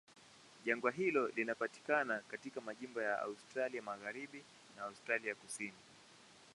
[0.65, 4.43] Jangwa hilo linapatikana katika majimbo ya Australia Magharibi
[4.77, 5.77] na Australia Kusini.